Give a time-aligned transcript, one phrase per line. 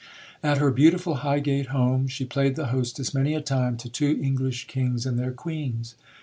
[0.41, 4.65] At her beautiful Highgate home she played the hostess many a time to two English
[4.65, 5.93] Kings and their Queens.